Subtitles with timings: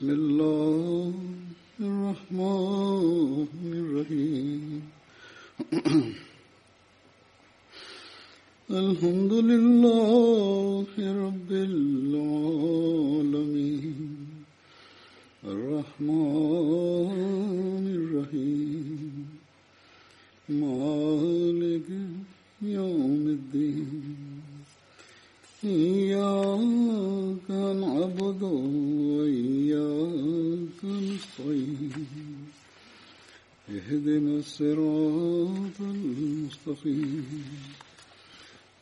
[0.00, 0.29] بسم الله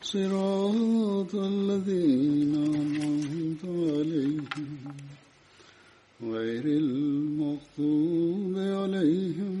[0.05, 4.71] صراط الذين أنعمت عليهم
[6.21, 9.55] غير المغضوب عليهم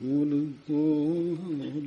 [0.00, 1.80] ولا الضالين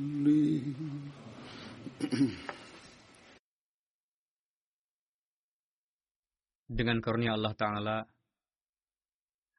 [6.74, 8.02] Dengan karunia Allah Ta'ala,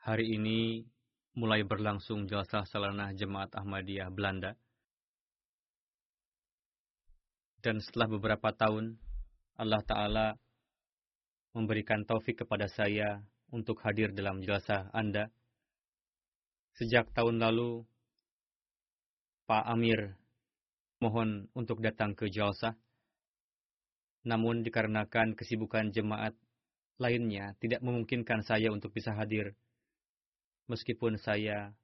[0.03, 0.83] hari ini
[1.39, 4.51] mulai berlangsung jalsah salanah Jemaat Ahmadiyah Belanda.
[7.60, 8.96] Dan setelah beberapa tahun,
[9.60, 10.26] Allah Ta'ala
[11.52, 13.20] memberikan taufik kepada saya
[13.52, 15.28] untuk hadir dalam jalsah Anda.
[16.80, 17.84] Sejak tahun lalu,
[19.44, 20.16] Pak Amir
[21.04, 22.72] mohon untuk datang ke jalsah.
[24.24, 26.32] Namun dikarenakan kesibukan jemaat
[26.96, 29.52] lainnya tidak memungkinkan saya untuk bisa hadir,
[30.68, 31.76] meskipun saya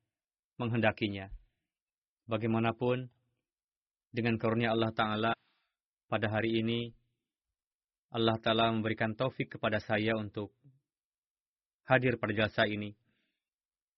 [0.57, 1.29] menghendakinya.
[2.29, 3.09] Bagaimanapun,
[4.13, 5.33] dengan karunia Allah Ta'ala,
[6.07, 6.91] pada hari ini,
[8.15, 10.55] Allah Ta'ala memberikan taufik kepada saya untuk
[11.87, 12.95] hadir pada jasa ini.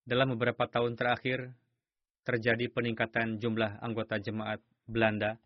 [0.08, 1.52] Dalam beberapa tahun terakhir,
[2.24, 5.36] terjadi peningkatan jumlah anggota jemaat Belanda.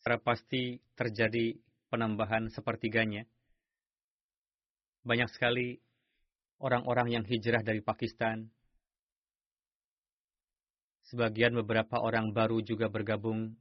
[0.00, 1.56] Secara pasti terjadi
[1.88, 3.24] penambahan sepertiganya
[5.04, 5.76] banyak sekali
[6.64, 8.48] orang-orang yang hijrah dari Pakistan.
[11.04, 13.52] Sebagian beberapa orang baru juga bergabung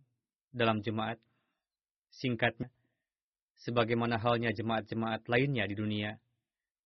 [0.53, 1.17] dalam jemaat.
[2.13, 2.69] Singkatnya,
[3.57, 6.13] sebagaimana halnya jemaat-jemaat lainnya di dunia,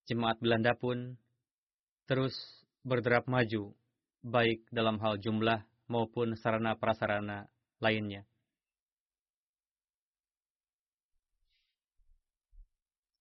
[0.07, 1.19] jemaat Belanda pun
[2.07, 2.33] terus
[2.88, 3.75] berderap maju,
[4.23, 7.51] baik dalam hal jumlah maupun sarana-prasarana
[7.83, 8.23] lainnya.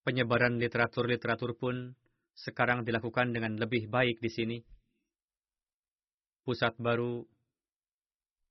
[0.06, 1.98] penyebaran literatur-literatur pun
[2.38, 4.58] sekarang dilakukan dengan lebih baik di sini.
[6.46, 7.26] Pusat baru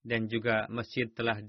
[0.05, 1.41] dan juga masjid telah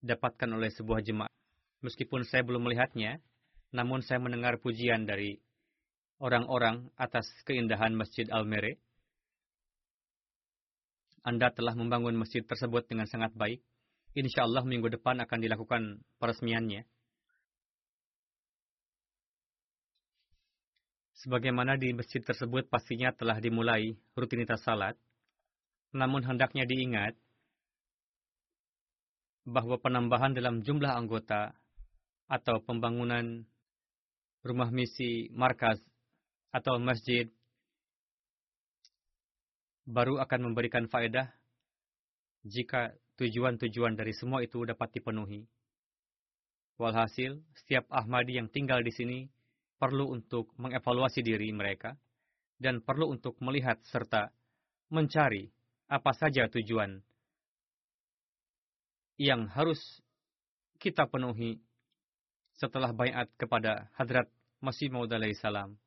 [0.00, 1.34] didapatkan oleh sebuah jemaat.
[1.82, 3.18] Meskipun saya belum melihatnya,
[3.74, 5.42] namun saya mendengar pujian dari
[6.22, 8.78] orang-orang atas keindahan Masjid Al-Mere.
[11.26, 13.60] Anda telah membangun masjid tersebut dengan sangat baik
[14.14, 15.82] insya Allah minggu depan akan dilakukan
[16.22, 16.86] peresmiannya.
[21.24, 24.92] Sebagaimana di masjid tersebut pastinya telah dimulai rutinitas salat,
[25.96, 27.16] namun hendaknya diingat
[29.48, 31.56] bahwa penambahan dalam jumlah anggota
[32.28, 33.40] atau pembangunan
[34.44, 35.80] rumah misi markas
[36.52, 37.24] atau masjid
[39.88, 41.32] baru akan memberikan faedah
[42.44, 45.48] jika tujuan-tujuan dari semua itu dapat dipenuhi.
[46.76, 49.18] Walhasil, setiap Ahmadi yang tinggal di sini
[49.76, 51.98] perlu untuk mengevaluasi diri mereka
[52.58, 54.30] dan perlu untuk melihat serta
[54.88, 55.50] mencari
[55.90, 57.02] apa saja tujuan
[59.18, 59.78] yang harus
[60.82, 61.62] kita penuhi
[62.58, 64.30] setelah bayat kepada Hadrat
[64.62, 65.78] Masih Maud salam.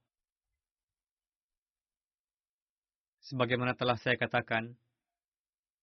[3.28, 4.72] Sebagaimana telah saya katakan,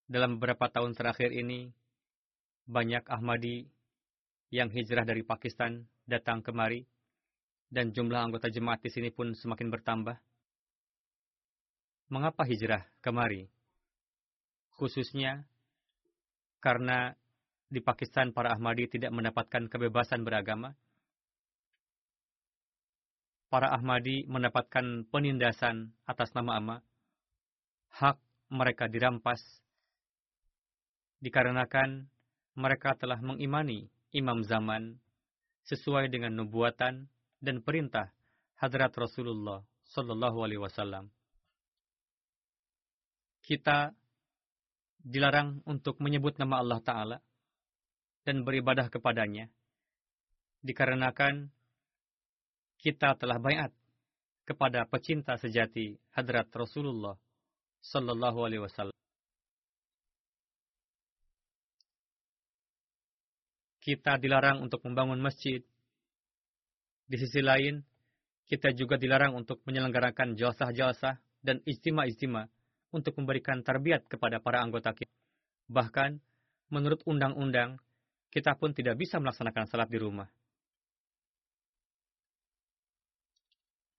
[0.09, 1.69] dalam beberapa tahun terakhir ini,
[2.65, 3.69] banyak Ahmadi
[4.49, 6.89] yang hijrah dari Pakistan datang kemari,
[7.71, 10.17] dan jumlah anggota jemaat di sini pun semakin bertambah.
[12.13, 13.49] Mengapa hijrah kemari?
[14.75, 15.47] Khususnya
[16.61, 17.15] karena
[17.71, 20.77] di Pakistan para Ahmadi tidak mendapatkan kebebasan beragama.
[23.55, 26.77] para Ahmadi mendapatkan penindasan atas nama ama,
[27.95, 28.19] hak
[28.51, 29.39] mereka dirampas
[31.23, 32.11] dikarenakan
[32.59, 34.99] mereka telah mengimani imam zaman
[35.71, 37.07] sesuai dengan nubuatan
[37.45, 38.09] dan perintah
[38.57, 39.61] hadrat Rasulullah
[39.93, 41.13] Sallallahu Alaihi Wasallam.
[43.45, 43.93] Kita
[45.05, 47.19] dilarang untuk menyebut nama Allah Ta'ala
[48.25, 49.53] dan beribadah kepadanya,
[50.65, 51.53] dikarenakan
[52.81, 53.69] kita telah bayat
[54.49, 57.21] kepada pecinta sejati hadrat Rasulullah
[57.85, 58.97] Sallallahu Alaihi Wasallam.
[63.85, 65.61] Kita dilarang untuk membangun masjid.
[67.05, 67.81] Di sisi lain,
[68.49, 72.49] kita juga dilarang untuk menyelenggarakan jalsah-jalsah dan istima-istima
[72.93, 75.13] untuk memberikan tarbiat kepada para anggota kita.
[75.69, 76.21] Bahkan,
[76.73, 77.81] menurut undang-undang,
[78.33, 80.29] kita pun tidak bisa melaksanakan salat di rumah.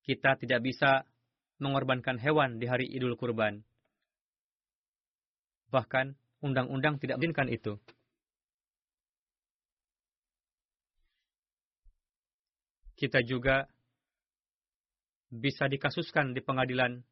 [0.06, 1.02] kita tidak bisa
[1.58, 3.66] mengorbankan hewan di hari Idul Kurban.
[5.74, 6.14] Bahkan
[6.46, 7.82] undang-undang tidak mengizinkan itu.
[12.96, 13.68] Kita juga
[15.32, 17.04] bisa dikasuskan di pengadilan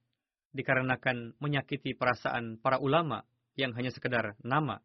[0.54, 3.26] dikarenakan menyakiti perasaan para ulama
[3.60, 4.80] yang hanya sekedar nama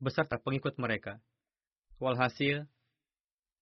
[0.00, 1.20] beserta pengikut mereka.
[2.00, 2.64] Walhasil,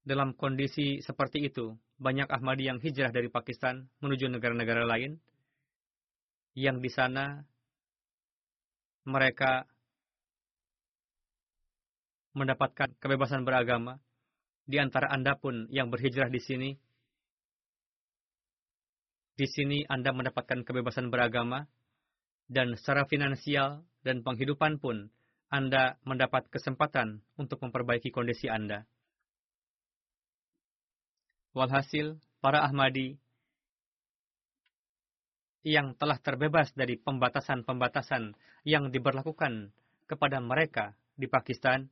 [0.06, 5.18] dalam kondisi seperti itu, banyak Ahmadi yang hijrah dari Pakistan menuju negara-negara lain,
[6.54, 7.42] yang di sana
[9.02, 9.66] mereka
[12.38, 13.98] mendapatkan kebebasan beragama.
[14.68, 16.70] Di antara Anda pun yang berhijrah di sini,
[19.32, 21.64] di sini Anda mendapatkan kebebasan beragama,
[22.52, 25.08] dan secara finansial dan penghidupan pun
[25.48, 28.84] Anda mendapat kesempatan untuk memperbaiki kondisi Anda.
[31.56, 33.16] Walhasil, para Ahmadi
[35.64, 38.36] yang telah terbebas dari pembatasan-pembatasan
[38.68, 39.72] yang diberlakukan
[40.08, 41.88] kepada mereka di Pakistan,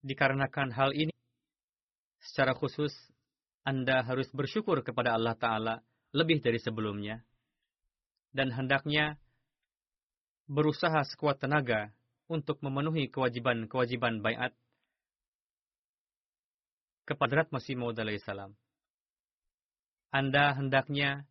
[0.00, 1.12] dikarenakan hal ini,
[2.20, 2.92] secara khusus
[3.64, 5.74] Anda harus bersyukur kepada Allah Ta'ala
[6.12, 7.22] lebih dari sebelumnya,
[8.32, 9.20] dan hendaknya
[10.50, 11.94] berusaha sekuat tenaga
[12.26, 14.54] untuk memenuhi kewajiban-kewajiban bayat
[17.06, 18.54] kepada Rat Masih Maud salam.
[20.10, 21.26] Anda hendaknya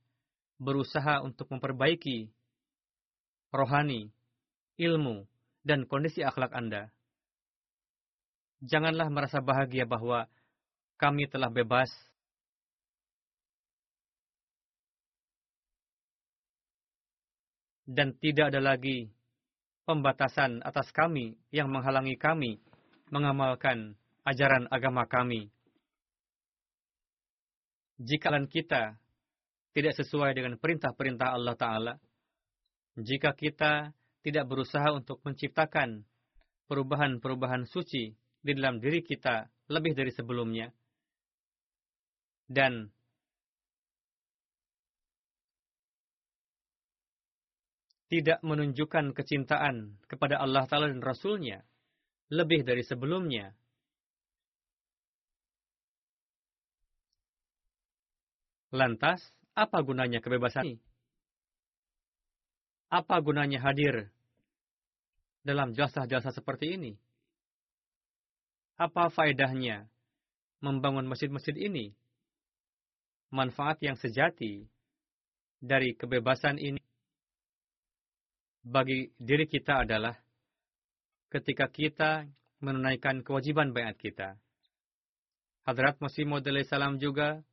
[0.60, 2.32] berusaha untuk memperbaiki
[3.52, 4.12] rohani,
[4.76, 5.28] ilmu,
[5.64, 6.92] dan kondisi akhlak Anda.
[8.60, 10.28] Janganlah merasa bahagia bahwa
[11.00, 11.88] kami telah bebas.
[17.90, 19.10] Dan tidak ada lagi
[19.90, 22.62] pembatasan atas kami yang menghalangi kami
[23.10, 25.50] mengamalkan ajaran agama kami.
[27.98, 28.94] Jika kita
[29.74, 31.94] tidak sesuai dengan perintah-perintah Allah Ta'ala,
[33.00, 33.92] jika kita
[34.22, 36.06] tidak berusaha untuk menciptakan
[36.70, 40.72] perubahan-perubahan suci di dalam diri kita lebih dari sebelumnya,
[42.50, 42.90] dan
[48.10, 51.62] tidak menunjukkan kecintaan kepada Allah Ta'ala dan Rasulnya
[52.34, 53.54] lebih dari sebelumnya,
[58.70, 59.26] Lantas,
[59.58, 60.78] apa gunanya kebebasan ini?
[62.94, 64.14] Apa gunanya hadir
[65.42, 66.94] dalam jasa-jasa seperti ini?
[68.80, 69.92] Apa faedahnya
[70.64, 71.92] membangun masjid-masjid ini?
[73.28, 74.64] Manfaat yang sejati
[75.60, 76.80] dari kebebasan ini
[78.64, 80.16] bagi diri kita adalah
[81.28, 82.12] ketika kita
[82.64, 84.40] menunaikan kewajiban bayat kita.
[85.68, 87.44] Hadrat Masih Maud salam juga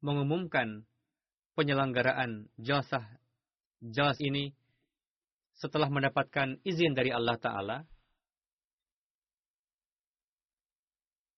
[0.00, 0.86] mengumumkan
[1.58, 3.04] penyelenggaraan jalsah
[3.82, 4.54] jalas ini
[5.58, 7.78] setelah mendapatkan izin dari Allah Ta'ala.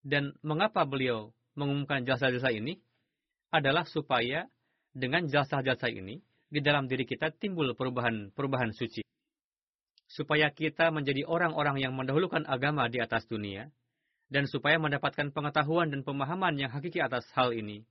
[0.09, 2.81] Dan mengapa beliau mengumumkan jasa-jasa ini?
[3.53, 4.49] Adalah supaya
[4.97, 9.05] dengan jasa-jasa ini, di dalam diri kita timbul perubahan-perubahan suci.
[10.09, 13.69] Supaya kita menjadi orang-orang yang mendahulukan agama di atas dunia,
[14.33, 17.85] dan supaya mendapatkan pengetahuan dan pemahaman yang hakiki atas hal ini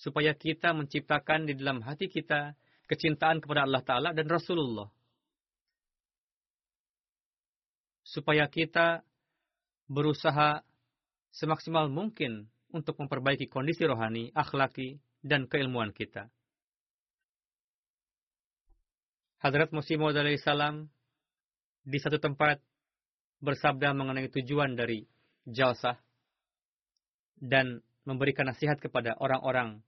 [0.00, 2.56] supaya kita menciptakan di dalam hati kita
[2.88, 4.88] kecintaan kepada Allah Ta'ala dan Rasulullah.
[8.00, 9.04] Supaya kita
[9.86, 10.64] berusaha
[11.34, 16.30] semaksimal mungkin untuk memperbaiki kondisi rohani, akhlaki, dan keilmuan kita.
[19.40, 20.92] Hadrat Musim Maud salam
[21.80, 22.60] di satu tempat
[23.40, 25.08] bersabda mengenai tujuan dari
[25.48, 25.96] jalsah
[27.40, 29.80] dan memberikan nasihat kepada orang-orang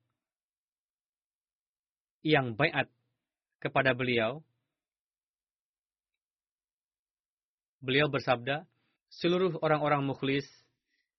[2.25, 2.89] yang bayat
[3.61, 4.41] kepada beliau,
[7.85, 8.65] beliau bersabda,
[9.13, 10.49] seluruh orang-orang mukhlis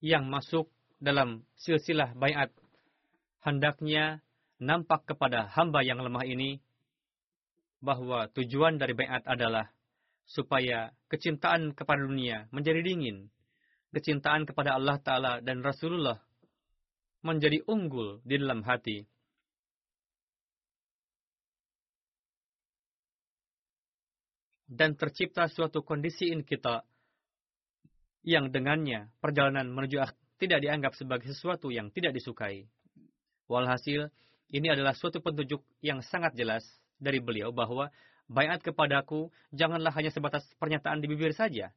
[0.04, 0.68] yang masuk
[1.00, 2.52] dalam silsilah bayat
[3.40, 4.20] hendaknya
[4.60, 6.60] nampak kepada hamba yang lemah ini
[7.80, 9.72] bahwa tujuan dari bayat adalah
[10.28, 13.32] supaya kecintaan kepada dunia menjadi dingin,
[13.96, 16.20] kecintaan kepada Allah Ta'ala dan Rasulullah
[17.24, 19.08] menjadi unggul di dalam hati.
[24.68, 26.84] Dan tercipta suatu kondisi in kita
[28.24, 32.68] yang dengannya perjalanan menuju akhir tidak dianggap sebagai sesuatu yang tidak disukai.
[33.48, 34.12] Walhasil,
[34.52, 36.64] ini adalah suatu petunjuk yang sangat jelas
[37.00, 37.88] dari beliau bahwa
[38.28, 41.72] bayat kepadaku janganlah hanya sebatas pernyataan di bibir saja.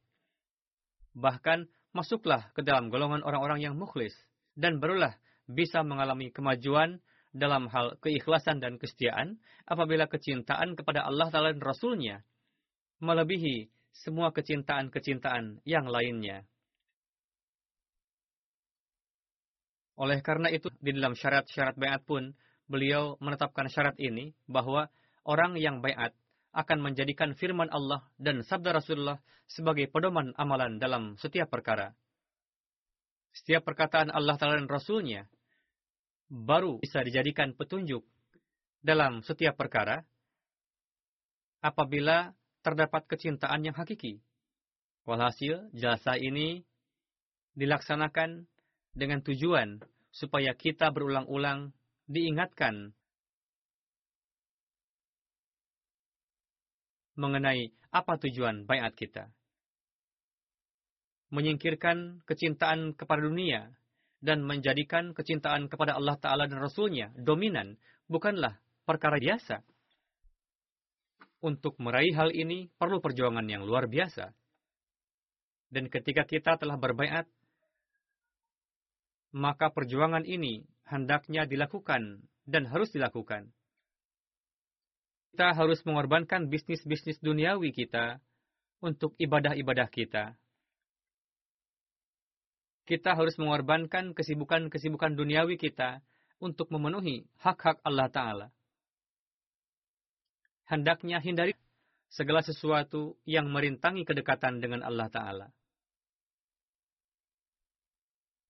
[1.15, 4.12] Bahkan, masuklah ke dalam golongan orang-orang yang mukhlis,
[4.59, 5.15] dan barulah
[5.47, 6.99] bisa mengalami kemajuan
[7.31, 9.38] dalam hal keikhlasan dan kesetiaan
[9.69, 12.25] apabila kecintaan kepada Allah Ta'ala dan Rasulnya
[12.99, 13.69] melebihi
[14.05, 16.45] semua kecintaan-kecintaan yang lainnya.
[19.97, 22.37] Oleh karena itu, di dalam syarat-syarat bayat pun,
[22.69, 24.93] beliau menetapkan syarat ini bahwa
[25.25, 26.12] orang yang bayat
[26.53, 31.97] akan menjadikan firman Allah dan sabda Rasulullah sebagai pedoman amalan dalam setiap perkara.
[33.33, 35.29] Setiap perkataan Allah Ta'ala dan Rasulnya
[36.29, 38.03] baru bisa dijadikan petunjuk
[38.81, 40.03] dalam setiap perkara
[41.61, 42.33] apabila
[42.66, 44.18] terdapat kecintaan yang hakiki.
[45.06, 46.66] Walhasil, jasa ini
[47.54, 48.50] dilaksanakan
[48.90, 49.78] dengan tujuan
[50.11, 51.70] supaya kita berulang-ulang
[52.11, 52.90] diingatkan
[57.14, 59.30] mengenai apa tujuan bayat kita.
[61.30, 63.70] Menyingkirkan kecintaan kepada dunia
[64.18, 67.78] dan menjadikan kecintaan kepada Allah Ta'ala dan Rasulnya dominan
[68.11, 69.62] bukanlah perkara biasa.
[71.47, 74.35] Untuk meraih hal ini perlu perjuangan yang luar biasa.
[75.71, 77.31] Dan ketika kita telah berbaiat,
[79.31, 83.55] maka perjuangan ini hendaknya dilakukan dan harus dilakukan.
[85.31, 88.19] Kita harus mengorbankan bisnis-bisnis duniawi kita
[88.83, 90.35] untuk ibadah-ibadah kita.
[92.91, 96.03] Kita harus mengorbankan kesibukan-kesibukan duniawi kita
[96.43, 98.47] untuk memenuhi hak-hak Allah Ta'ala
[100.66, 101.54] hendaknya hindari
[102.11, 105.49] segala sesuatu yang merintangi kedekatan dengan Allah Ta'ala.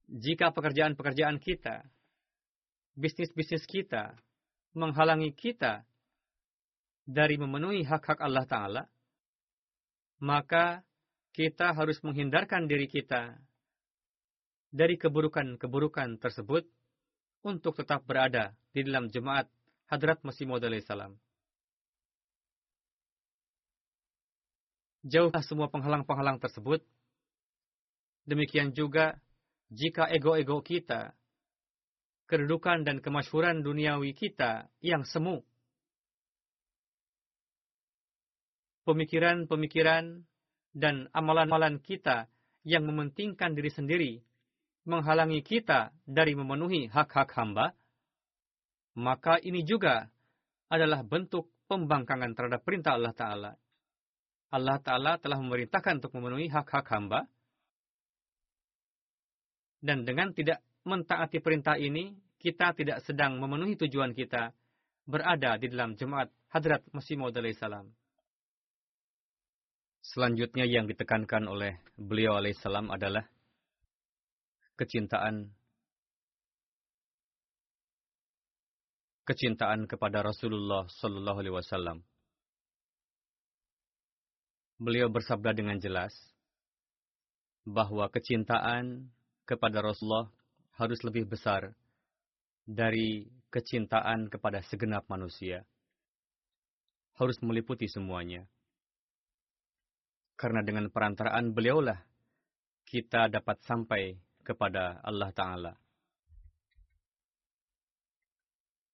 [0.06, 1.82] Jika pekerjaan-pekerjaan kita,
[2.94, 4.14] bisnis-bisnis kita,
[4.76, 5.82] menghalangi kita
[7.06, 8.82] dari memenuhi hak-hak Allah Ta'ala,
[10.22, 10.80] maka
[11.36, 13.36] kita harus menghindarkan diri kita
[14.72, 16.64] dari keburukan-keburukan tersebut
[17.44, 19.48] untuk tetap berada di dalam jemaat
[19.86, 21.14] Hadrat Masih Maud salam.
[25.06, 26.82] Jauhlah semua penghalang-penghalang tersebut.
[28.26, 29.14] Demikian juga
[29.70, 31.14] jika ego-ego kita,
[32.26, 35.46] kedudukan dan kemasyhuran duniawi kita yang semu,
[38.82, 40.26] pemikiran-pemikiran
[40.74, 42.26] dan amalan-amalan kita
[42.66, 44.12] yang mementingkan diri sendiri,
[44.86, 47.78] menghalangi kita dari memenuhi hak-hak hamba,
[48.98, 50.10] maka ini juga
[50.66, 53.52] adalah bentuk pembangkangan terhadap perintah Allah Ta'ala.
[54.50, 57.26] Allah Ta'ala telah memerintahkan untuk memenuhi hak-hak hamba.
[59.82, 64.54] Dan dengan tidak mentaati perintah ini, kita tidak sedang memenuhi tujuan kita
[65.06, 67.90] berada di dalam jemaat Hadrat Masih Maud salam.
[70.06, 73.26] Selanjutnya yang ditekankan oleh beliau alaihissalam adalah
[74.78, 75.50] kecintaan
[79.26, 81.98] kecintaan kepada Rasulullah Sallallahu Alaihi Wasallam
[84.76, 86.12] beliau bersabda dengan jelas
[87.64, 89.08] bahwa kecintaan
[89.48, 90.28] kepada Rasulullah
[90.76, 91.72] harus lebih besar
[92.68, 95.64] dari kecintaan kepada segenap manusia.
[97.16, 98.44] Harus meliputi semuanya.
[100.36, 101.96] Karena dengan perantaraan beliaulah
[102.84, 105.72] kita dapat sampai kepada Allah Ta'ala.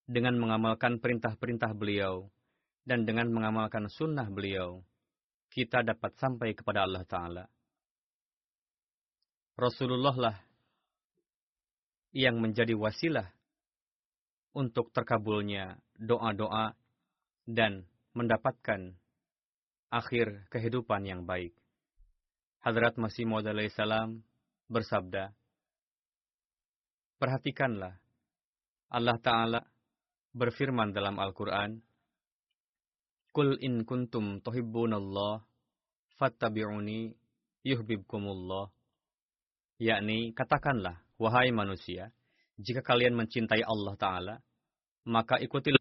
[0.06, 2.30] Dengan mengamalkan perintah-perintah beliau
[2.86, 4.86] dan dengan mengamalkan sunnah beliau,
[5.52, 7.44] kita dapat sampai kepada Allah Ta'ala.
[9.52, 10.36] Rasulullah lah
[12.16, 13.28] yang menjadi wasilah
[14.56, 16.72] untuk terkabulnya doa-doa
[17.44, 17.84] dan
[18.16, 18.96] mendapatkan
[19.92, 21.52] akhir kehidupan yang baik.
[22.64, 23.44] Hadrat Masih Maud
[23.76, 24.24] salam
[24.72, 25.36] bersabda,
[27.20, 28.00] Perhatikanlah,
[28.88, 29.60] Allah Ta'ala
[30.32, 31.78] berfirman dalam Al-Quran,
[33.32, 35.40] Kul in kuntum tuhibbunallah,
[36.20, 37.16] fattabi'uni
[37.64, 38.68] yuhbibkumullah.
[39.80, 42.12] Yakni, katakanlah, wahai manusia,
[42.60, 44.36] jika kalian mencintai Allah Ta'ala,
[45.08, 45.80] maka ikutilah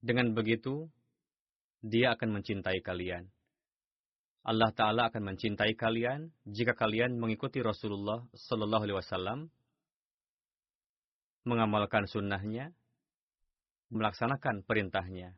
[0.00, 0.88] Dengan begitu,
[1.84, 3.28] dia akan mencintai kalian.
[4.46, 9.38] Allah Ta'ala akan mencintai kalian jika kalian mengikuti Rasulullah Sallallahu Alaihi Wasallam,
[11.42, 12.70] mengamalkan sunnahnya,
[13.90, 15.34] melaksanakan perintahnya.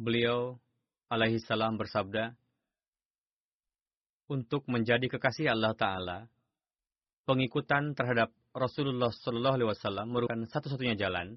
[0.00, 0.56] Beliau
[1.12, 2.32] alaihi salam bersabda,
[4.30, 6.18] untuk menjadi kekasih Allah Ta'ala,
[7.26, 11.36] pengikutan terhadap Rasulullah Wasallam merupakan satu-satunya jalan,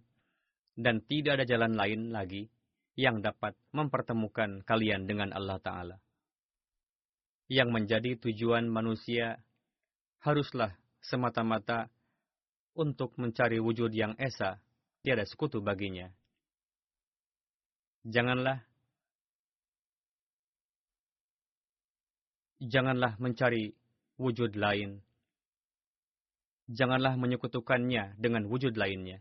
[0.77, 2.49] dan tidak ada jalan lain lagi
[2.93, 5.97] yang dapat mempertemukan kalian dengan Allah Ta'ala.
[7.49, 9.41] Yang menjadi tujuan manusia
[10.21, 11.89] haruslah semata-mata
[12.73, 14.61] untuk mencari wujud yang esa,
[15.05, 16.09] tiada sekutu baginya.
[18.03, 18.59] Janganlah
[22.59, 23.75] janganlah mencari
[24.19, 24.99] wujud lain.
[26.71, 29.19] Janganlah menyekutukannya dengan wujud lainnya.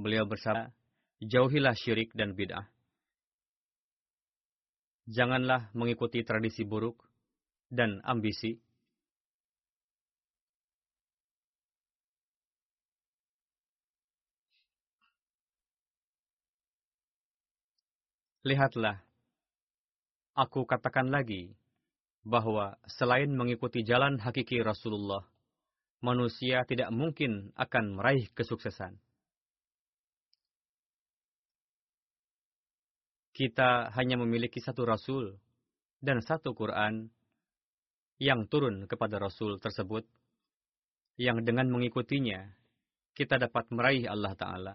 [0.00, 0.72] Beliau bersabda,
[1.20, 2.64] jauhilah syirik dan bid'ah.
[5.10, 7.04] Janganlah mengikuti tradisi buruk
[7.68, 8.56] dan ambisi.
[18.40, 18.96] Lihatlah,
[20.32, 21.52] aku katakan lagi,
[22.24, 25.28] bahwa selain mengikuti jalan hakiki Rasulullah,
[26.00, 28.96] manusia tidak mungkin akan meraih kesuksesan.
[33.36, 35.36] Kita hanya memiliki satu Rasul
[36.00, 37.12] dan satu Quran
[38.16, 40.08] yang turun kepada Rasul tersebut,
[41.20, 42.40] yang dengan mengikutinya,
[43.12, 44.74] kita dapat meraih Allah Ta'ala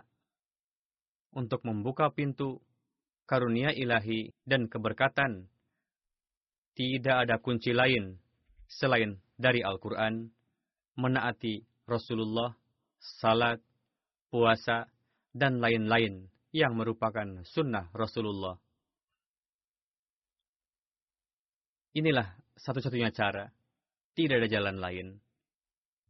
[1.33, 2.61] untuk membuka pintu
[3.25, 5.49] karunia ilahi dan keberkatan
[6.75, 8.19] tidak ada kunci lain
[8.67, 10.27] selain dari Al-Quran,
[10.99, 12.51] menaati Rasulullah,
[12.99, 13.59] salat,
[14.27, 14.87] puasa,
[15.31, 18.55] dan lain-lain yang merupakan sunnah Rasulullah.
[21.95, 22.27] Inilah
[22.59, 23.47] satu-satunya cara,
[24.15, 25.07] tidak ada jalan lain.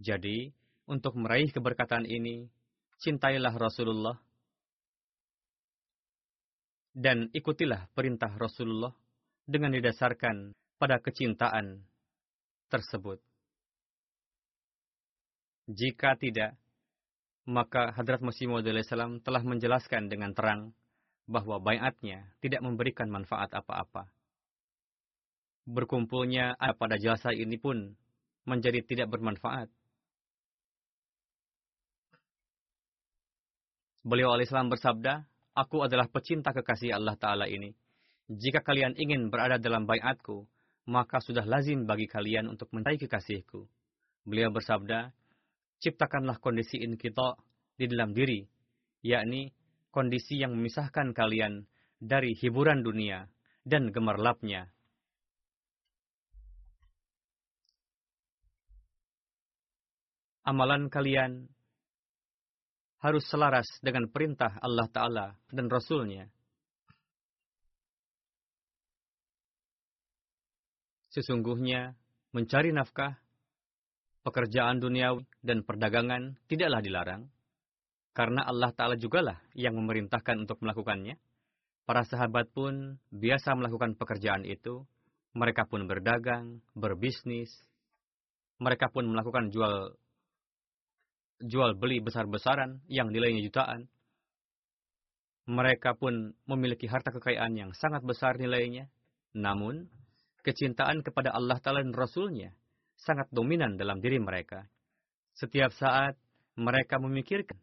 [0.01, 0.49] Jadi,
[0.89, 2.49] untuk meraih keberkatan ini,
[3.01, 4.17] cintailah Rasulullah
[6.95, 8.95] dan ikutilah perintah Rasulullah
[9.43, 11.83] dengan didasarkan pada kecintaan
[12.71, 13.19] tersebut.
[15.67, 16.55] Jika tidak,
[17.45, 20.71] maka Hadrat Masih Maud salam telah menjelaskan dengan terang
[21.27, 24.07] bahwa bayatnya tidak memberikan manfaat apa-apa.
[25.65, 27.97] Berkumpulnya pada jasa ini pun
[28.45, 29.67] menjadi tidak bermanfaat.
[34.05, 37.71] Beliau alaihissalam bersabda, Aku adalah pecinta kekasih Allah Ta'ala ini.
[38.27, 40.43] Jika kalian ingin berada dalam bayatku,
[40.91, 43.63] maka sudah lazim bagi kalian untuk mencari kekasihku.
[44.27, 45.15] Beliau bersabda,
[45.79, 47.39] ciptakanlah kondisi in kita
[47.79, 48.43] di dalam diri,
[48.99, 49.55] yakni
[49.95, 51.63] kondisi yang memisahkan kalian
[52.03, 53.23] dari hiburan dunia
[53.63, 54.67] dan gemerlapnya.
[60.43, 61.47] Amalan kalian
[62.99, 66.27] harus selaras dengan perintah Allah Ta'ala dan Rasulnya.
[71.15, 71.95] Sesungguhnya,
[72.35, 73.15] mencari nafkah,
[74.27, 77.23] pekerjaan duniawi, dan perdagangan tidaklah dilarang,
[78.11, 81.15] karena Allah Ta'ala jugalah yang memerintahkan untuk melakukannya.
[81.85, 84.83] Para sahabat pun biasa melakukan pekerjaan itu,
[85.37, 87.53] mereka pun berdagang, berbisnis,
[88.57, 89.93] mereka pun melakukan jual
[91.43, 93.87] jual beli besar-besaran yang nilainya jutaan.
[95.45, 98.89] Mereka pun memiliki harta kekayaan yang sangat besar nilainya.
[99.35, 99.85] Namun,
[100.41, 102.55] kecintaan kepada Allah Ta'ala dan Rasulnya
[102.97, 104.65] sangat dominan dalam diri mereka.
[105.35, 106.15] Setiap saat
[106.55, 107.59] mereka memikirkan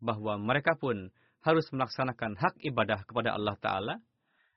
[0.00, 1.10] bahwa mereka pun
[1.42, 3.94] harus melaksanakan hak ibadah kepada Allah Ta'ala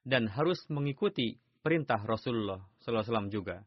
[0.03, 3.63] dan harus mengikuti perintah Rasulullah SAW juga.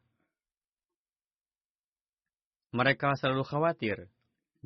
[2.76, 3.96] Mereka selalu khawatir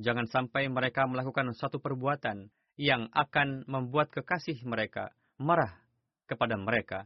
[0.00, 2.48] jangan sampai mereka melakukan suatu perbuatan
[2.80, 5.76] yang akan membuat kekasih mereka marah
[6.24, 7.04] kepada mereka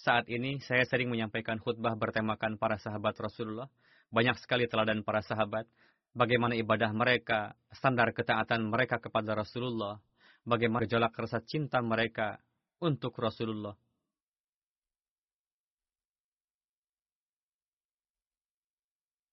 [0.00, 3.68] saat ini saya sering menyampaikan khutbah bertemakan para sahabat Rasulullah.
[4.08, 5.68] Banyak sekali teladan para sahabat.
[6.16, 10.00] Bagaimana ibadah mereka, standar ketaatan mereka kepada Rasulullah.
[10.48, 12.40] Bagaimana gejolak rasa cinta mereka
[12.80, 13.76] untuk Rasulullah.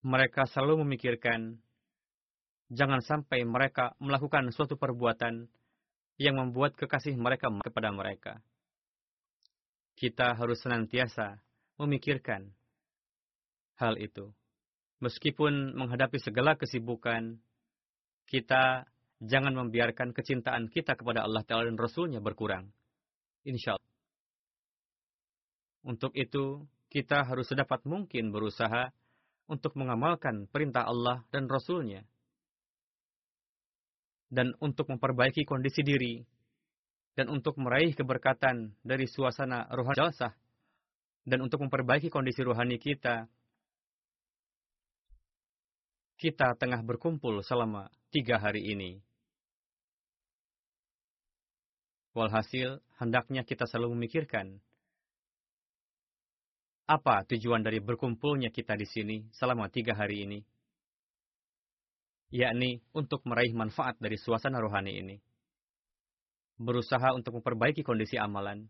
[0.07, 1.59] mereka selalu memikirkan
[2.67, 5.47] jangan sampai mereka melakukan suatu perbuatan
[6.17, 8.33] yang membuat kekasih mereka kepada mereka.
[9.97, 11.41] Kita harus senantiasa
[11.77, 12.53] memikirkan
[13.77, 14.33] hal itu.
[14.97, 17.37] Meskipun menghadapi segala kesibukan,
[18.25, 18.89] kita
[19.21, 22.69] jangan membiarkan kecintaan kita kepada Allah Ta'ala dan Rasulnya berkurang.
[23.45, 23.93] Insya Allah.
[25.85, 28.89] Untuk itu, kita harus sedapat mungkin berusaha
[29.47, 32.03] untuk mengamalkan perintah Allah dan Rasulnya.
[34.27, 36.19] Dan untuk memperbaiki kondisi diri.
[37.15, 40.35] Dan untuk meraih keberkatan dari suasana rohani jalsah.
[41.27, 43.27] Dan untuk memperbaiki kondisi rohani kita
[46.17, 48.97] kita tengah berkumpul selama tiga hari ini.
[52.17, 54.57] Walhasil, hendaknya kita selalu memikirkan
[56.89, 60.41] apa tujuan dari berkumpulnya kita di sini selama tiga hari ini,
[62.33, 65.17] yakni untuk meraih manfaat dari suasana rohani ini.
[66.57, 68.65] Berusaha untuk memperbaiki kondisi amalan,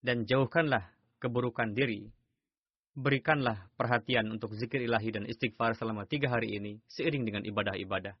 [0.00, 0.88] dan jauhkanlah
[1.20, 2.08] keburukan diri
[2.94, 8.14] berikanlah perhatian untuk zikir ilahi dan istighfar selama tiga hari ini seiring dengan ibadah-ibadah.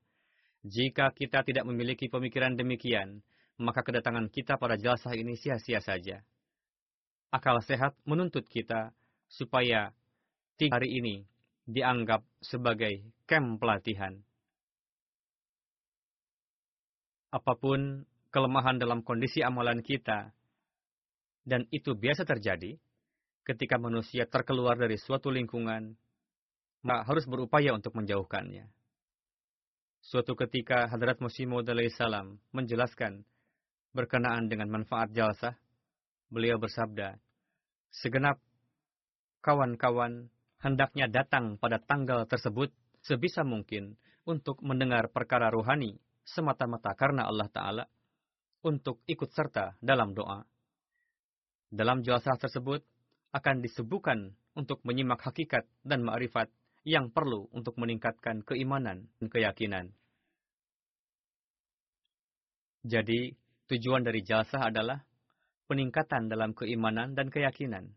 [0.66, 3.22] Jika kita tidak memiliki pemikiran demikian,
[3.54, 6.26] maka kedatangan kita pada jelasah ini sia-sia saja.
[7.30, 8.90] Akal sehat menuntut kita
[9.30, 9.94] supaya
[10.58, 11.22] tiga hari ini
[11.70, 14.18] dianggap sebagai kem pelatihan.
[17.34, 20.30] Apa pun kelemahan dalam kondisi amalan kita,
[21.42, 22.78] dan itu biasa terjadi,
[23.42, 25.98] ketika manusia terkeluar dari suatu lingkungan,
[26.86, 28.70] maka harus berupaya untuk menjauhkannya.
[30.04, 31.66] Suatu ketika Hadrat Musim Maud
[31.96, 33.24] salam menjelaskan
[33.96, 35.56] berkenaan dengan manfaat jalsah,
[36.30, 37.16] beliau bersabda,
[37.90, 38.38] segenap
[39.40, 40.28] kawan-kawan
[40.60, 42.70] hendaknya datang pada tanggal tersebut
[43.00, 43.96] sebisa mungkin
[44.28, 47.84] untuk mendengar perkara rohani semata-mata karena Allah Ta'ala
[48.64, 50.40] untuk ikut serta dalam doa.
[51.68, 52.80] Dalam jalsah tersebut,
[53.34, 56.48] akan disebutkan untuk menyimak hakikat dan ma'rifat
[56.86, 59.86] yang perlu untuk meningkatkan keimanan dan keyakinan.
[62.84, 63.32] Jadi,
[63.66, 65.02] tujuan dari jalsah adalah
[65.66, 67.90] peningkatan dalam keimanan dan keyakinan.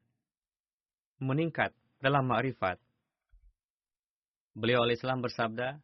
[1.19, 2.79] Meningkat dalam ma'rifat.
[4.57, 5.77] Beliau Islam bersabda,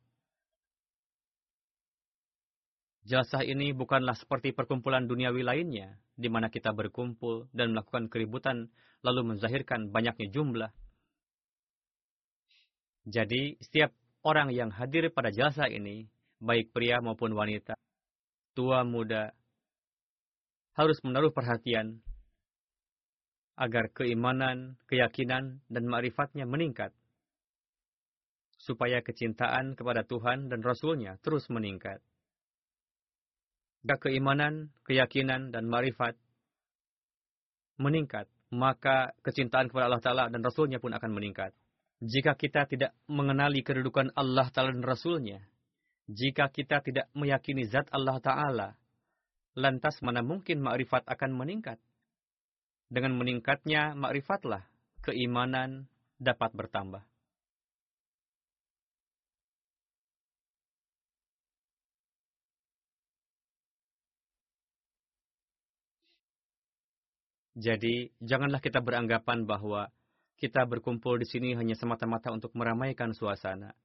[3.04, 8.72] Jalsah ini bukanlah seperti perkumpulan duniawi lainnya, di mana kita berkumpul dan melakukan keributan,
[9.04, 10.72] lalu menzahirkan banyaknya jumlah.
[13.04, 13.92] Jadi, setiap
[14.24, 16.08] orang yang hadir pada jalsah ini,
[16.39, 17.76] baik pria maupun wanita,
[18.56, 19.36] tua muda,
[20.80, 22.00] harus menaruh perhatian
[23.60, 26.96] agar keimanan, keyakinan, dan ma'rifatnya meningkat.
[28.58, 32.00] Supaya kecintaan kepada Tuhan dan Rasulnya terus meningkat.
[33.84, 36.15] Jika keimanan, keyakinan, dan marifat
[37.76, 41.52] meningkat, maka kecintaan kepada Allah Ta'ala dan Rasulnya pun akan meningkat.
[42.00, 45.43] Jika kita tidak mengenali kedudukan Allah Ta'ala dan Rasulnya,
[46.08, 48.69] jika kita tidak meyakini zat Allah Ta'ala,
[49.60, 51.76] lantas mana mungkin makrifat akan meningkat?
[52.88, 54.63] Dengan meningkatnya makrifatlah,
[55.04, 55.91] keimanan
[56.24, 57.04] dapat bertambah.
[67.54, 69.94] Jadi, janganlah kita beranggapan bahwa
[70.42, 73.78] kita berkumpul di sini hanya semata-mata untuk meramaikan suasana,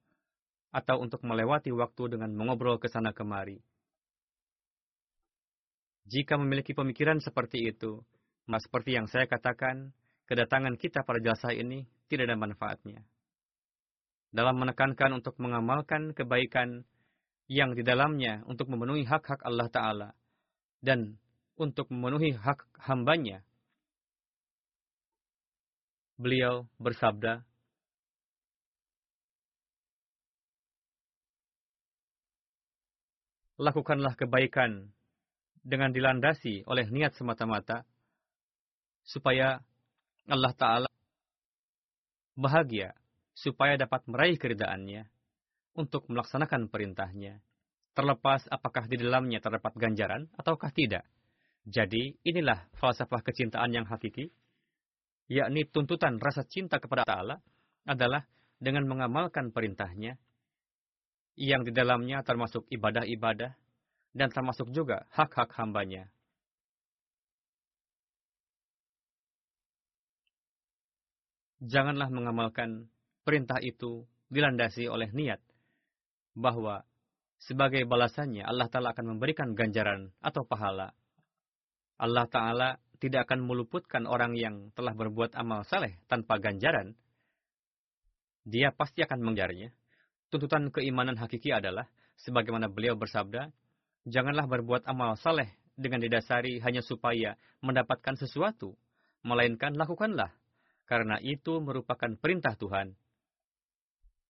[0.73, 3.61] atau untuk melewati waktu dengan mengobrol ke sana kemari.
[6.09, 8.01] Jika memiliki pemikiran seperti itu,
[8.49, 9.93] mas seperti yang saya katakan,
[10.25, 13.05] kedatangan kita pada jasa ini tidak ada manfaatnya.
[14.33, 16.85] Dalam menekankan untuk mengamalkan kebaikan
[17.45, 20.09] yang di dalamnya untuk memenuhi hak-hak Allah Ta'ala,
[20.81, 21.21] dan
[21.57, 23.45] untuk memenuhi hak hambanya,
[26.19, 27.47] beliau bersabda,
[33.59, 34.87] Lakukanlah kebaikan
[35.59, 37.83] dengan dilandasi oleh niat semata-mata,
[39.03, 39.59] supaya
[40.31, 40.89] Allah Ta'ala
[42.39, 42.95] bahagia,
[43.35, 45.11] supaya dapat meraih keridaannya
[45.75, 47.43] untuk melaksanakan perintahnya,
[47.99, 51.03] terlepas apakah di dalamnya terdapat ganjaran ataukah tidak.
[51.67, 54.31] Jadi, inilah falsafah kecintaan yang hakiki,
[55.29, 57.39] yakni tuntutan rasa cinta kepada Allah
[57.85, 58.25] adalah
[58.59, 60.19] dengan mengamalkan perintahnya,
[61.39, 63.55] yang di dalamnya termasuk ibadah-ibadah,
[64.11, 66.09] dan termasuk juga hak-hak hambanya.
[71.59, 72.87] Janganlah mengamalkan
[73.23, 75.43] perintah itu dilandasi oleh niat
[76.31, 76.87] bahwa
[77.39, 80.95] sebagai balasannya Allah Ta'ala akan memberikan ganjaran atau pahala.
[81.99, 86.95] Allah Ta'ala tidak akan meluputkan orang yang telah berbuat amal saleh tanpa ganjaran.
[88.43, 89.71] Dia pasti akan mengejarnya.
[90.29, 91.87] Tuntutan keimanan hakiki adalah,
[92.19, 93.49] sebagaimana beliau bersabda,
[94.05, 98.75] janganlah berbuat amal saleh dengan didasari hanya supaya mendapatkan sesuatu,
[99.23, 100.35] melainkan lakukanlah,
[100.83, 102.93] karena itu merupakan perintah Tuhan.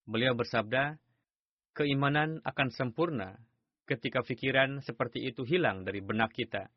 [0.06, 0.98] Beliau bersabda,
[1.74, 3.38] keimanan akan sempurna
[3.90, 6.70] ketika pikiran seperti itu hilang dari benak kita.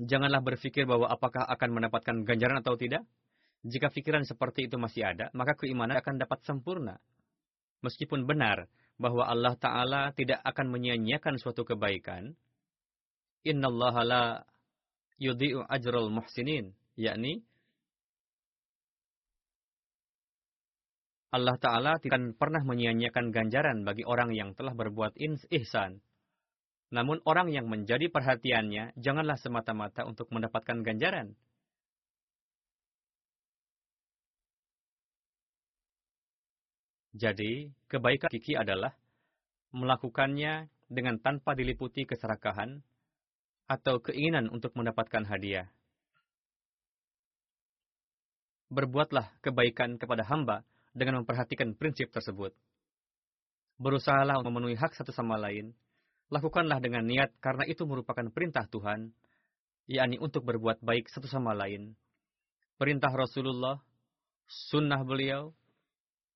[0.00, 3.04] Janganlah berpikir bahwa apakah akan mendapatkan ganjaran atau tidak.
[3.62, 6.98] Jika pikiran seperti itu masih ada, maka keimanan akan dapat sempurna.
[7.84, 8.66] Meskipun benar
[8.98, 12.34] bahwa Allah Ta'ala tidak akan menyia-nyiakan suatu kebaikan,
[13.42, 14.24] Inna Allah la
[15.18, 17.42] yudhi'u ajral muhsinin, yakni
[21.32, 25.16] Allah Ta'ala tidak pernah menyia-nyiakan ganjaran bagi orang yang telah berbuat
[25.48, 26.04] ihsan.
[26.92, 31.32] Namun orang yang menjadi perhatiannya, janganlah semata-mata untuk mendapatkan ganjaran.
[37.16, 38.92] Jadi, kebaikan kiki adalah
[39.72, 42.84] melakukannya dengan tanpa diliputi keserakahan
[43.68, 45.72] atau keinginan untuk mendapatkan hadiah.
[48.68, 52.52] Berbuatlah kebaikan kepada hamba dengan memperhatikan prinsip tersebut.
[53.80, 55.72] Berusahalah memenuhi hak satu sama lain.
[56.32, 59.12] Lakukanlah dengan niat karena itu merupakan perintah Tuhan,
[59.84, 61.92] yakni untuk berbuat baik satu sama lain.
[62.80, 63.76] Perintah Rasulullah,
[64.48, 65.52] sunnah beliau,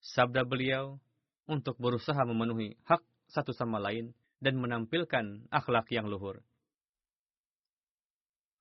[0.05, 1.01] sabda beliau,
[1.49, 3.01] untuk berusaha memenuhi hak
[3.33, 6.45] satu sama lain dan menampilkan akhlak yang luhur.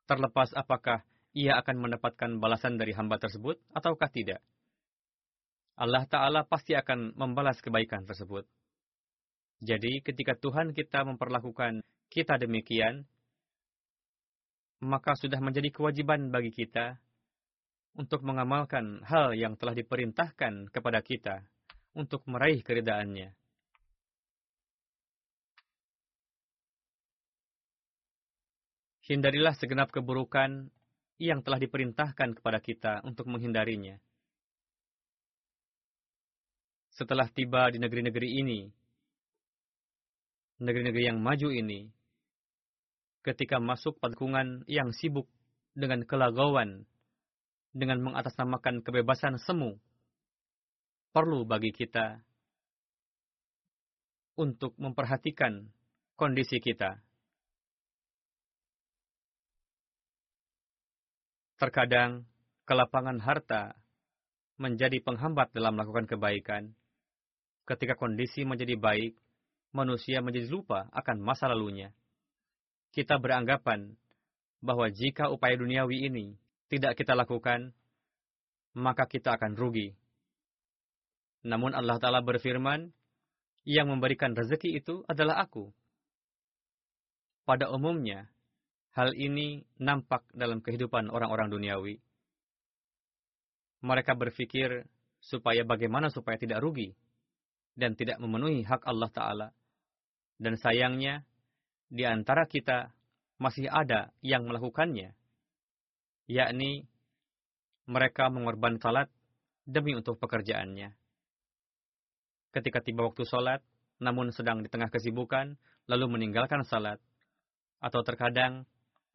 [0.08, 1.04] Terlepas apakah
[1.36, 4.40] ia akan mendapatkan balasan dari hamba tersebut ataukah tidak.
[5.76, 8.48] Allah Ta'ala pasti akan membalas kebaikan tersebut.
[9.66, 11.82] Jadi ketika Tuhan kita memperlakukan
[12.14, 13.02] kita demikian,
[14.86, 17.02] maka sudah menjadi kewajiban bagi kita
[17.98, 21.42] untuk mengamalkan hal yang telah diperintahkan kepada kita
[21.98, 23.34] untuk meraih keridaannya.
[29.10, 30.70] Hindarilah segenap keburukan
[31.18, 33.98] yang telah diperintahkan kepada kita untuk menghindarinya
[36.96, 38.72] setelah tiba di negeri-negeri ini,
[40.62, 41.92] negeri-negeri yang maju ini,
[43.26, 45.28] ketika masuk lingkungan yang sibuk
[45.76, 46.88] dengan kelagauan,
[47.76, 49.76] dengan mengatasnamakan kebebasan semu,
[51.12, 52.24] perlu bagi kita
[54.40, 55.72] untuk memperhatikan
[56.16, 57.00] kondisi kita.
[61.56, 62.28] Terkadang,
[62.68, 63.80] kelapangan harta
[64.60, 66.76] menjadi penghambat dalam melakukan kebaikan
[67.66, 69.18] ketika kondisi menjadi baik,
[69.76, 71.92] manusia menjadi lupa akan masa lalunya.
[72.96, 74.00] Kita beranggapan
[74.64, 76.40] bahwa jika upaya duniawi ini
[76.72, 77.76] tidak kita lakukan,
[78.72, 79.92] maka kita akan rugi.
[81.44, 82.90] Namun Allah Ta'ala berfirman,
[83.66, 85.74] yang memberikan rezeki itu adalah aku.
[87.46, 88.30] Pada umumnya,
[88.94, 92.02] hal ini nampak dalam kehidupan orang-orang duniawi.
[93.86, 94.90] Mereka berpikir
[95.22, 96.94] supaya bagaimana supaya tidak rugi
[97.78, 99.48] dan tidak memenuhi hak Allah Ta'ala.
[100.36, 101.24] Dan sayangnya,
[101.88, 102.92] di antara kita
[103.40, 105.16] masih ada yang melakukannya,
[106.28, 106.88] yakni
[107.88, 109.08] mereka mengorban salat
[109.64, 110.96] demi untuk pekerjaannya.
[112.52, 113.62] Ketika tiba waktu salat,
[114.00, 115.56] namun sedang di tengah kesibukan,
[115.88, 117.00] lalu meninggalkan salat,
[117.84, 118.64] atau terkadang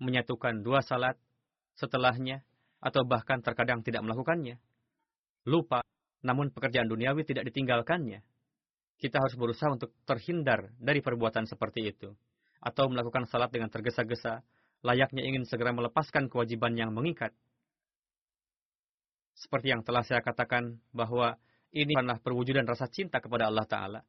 [0.01, 1.17] menyatukan dua salat
[1.77, 2.45] setelahnya,
[2.81, 4.61] atau bahkan terkadang tidak melakukannya.
[5.49, 5.85] Lupa,
[6.21, 8.25] namun pekerjaan duniawi tidak ditinggalkannya
[9.01, 12.13] kita harus berusaha untuk terhindar dari perbuatan seperti itu.
[12.61, 14.45] Atau melakukan salat dengan tergesa-gesa,
[14.85, 17.33] layaknya ingin segera melepaskan kewajiban yang mengikat.
[19.33, 21.41] Seperti yang telah saya katakan bahwa
[21.73, 24.01] ini adalah perwujudan rasa cinta kepada Allah Ta'ala.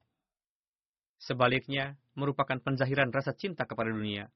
[1.23, 4.27] Sebaliknya, merupakan penzahiran rasa cinta kepada dunia.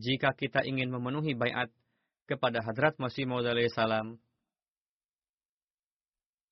[0.00, 1.68] Jika kita ingin memenuhi bayat
[2.24, 3.44] kepada Hadrat Masih Maud
[3.76, 4.16] salam,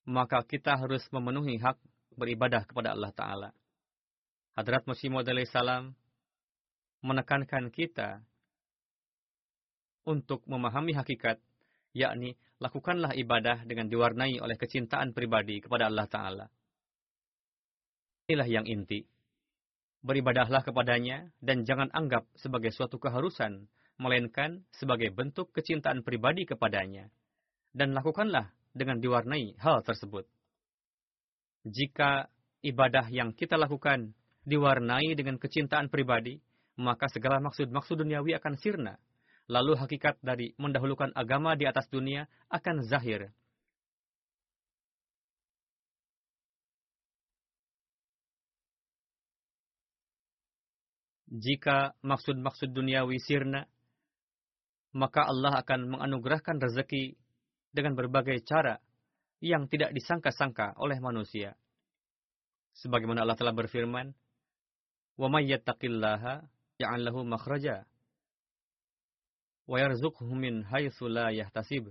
[0.05, 1.79] maka kita harus memenuhi hak
[2.15, 3.51] beribadah kepada Allah Ta'ala.
[4.57, 5.11] Hadrat Masih
[5.49, 5.95] salam
[7.01, 8.21] menekankan kita
[10.05, 11.41] untuk memahami hakikat,
[11.97, 16.47] yakni lakukanlah ibadah dengan diwarnai oleh kecintaan pribadi kepada Allah Ta'ala.
[18.29, 19.07] Inilah yang inti.
[20.01, 23.69] Beribadahlah kepadanya dan jangan anggap sebagai suatu keharusan,
[24.01, 27.13] melainkan sebagai bentuk kecintaan pribadi kepadanya.
[27.71, 30.27] dan lakukanlah dengan diwarnai hal tersebut.
[31.65, 32.25] Jika
[32.65, 34.17] ibadah yang kita lakukan
[34.49, 36.41] diwarnai dengan kecintaan pribadi,
[36.81, 38.97] maka segala maksud-maksud duniawi akan sirna.
[39.51, 43.29] Lalu hakikat dari mendahulukan agama di atas dunia akan zahir.
[51.31, 53.69] Jika maksud-maksud duniawi sirna,
[54.91, 57.15] maka Allah akan menganugerahkan rezeki
[57.71, 58.83] dengan berbagai cara
[59.44, 61.54] yang tidak disangka-sangka oleh manusia.
[62.76, 64.12] Sebagaimana Allah telah berfirman,
[65.16, 66.24] وَمَنْ يَتَّقِ اللَّهَ
[66.80, 67.78] يَعَنْ لَهُ مَخْرَجًا
[69.66, 71.90] وَيَرْزُقْهُ مِنْ حَيْثُ لَا يَحْتَسِبُ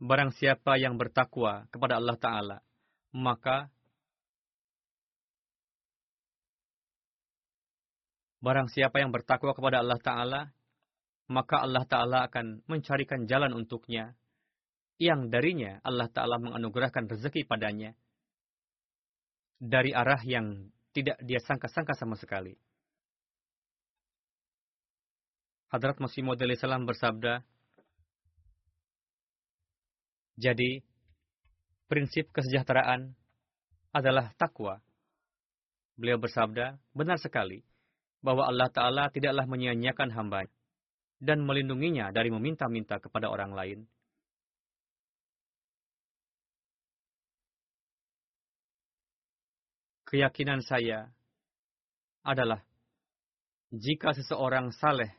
[0.00, 2.56] Barang siapa yang bertakwa kepada Allah Ta'ala,
[3.12, 3.68] maka
[8.40, 10.40] Barang siapa yang bertakwa kepada Allah Ta'ala,
[11.28, 14.16] maka Allah Ta'ala akan mencarikan jalan untuknya,
[14.95, 17.91] yang darinya Allah Ta'ala menganugerahkan rezeki padanya,
[19.59, 22.55] dari arah yang tidak dia sangka-sangka sama sekali.
[25.71, 27.43] Hadrat Masih Maud salam bersabda,
[30.35, 30.83] jadi,
[31.87, 33.15] prinsip kesejahteraan
[33.95, 34.83] adalah takwa.
[35.95, 37.63] Beliau bersabda, benar sekali
[38.19, 40.43] bahwa Allah Ta'ala tidaklah menyia-nyiakan hamba
[41.23, 43.79] dan melindunginya dari meminta-minta kepada orang lain.
[50.05, 51.09] Keyakinan saya
[52.21, 52.61] adalah
[53.73, 55.09] jika seseorang saleh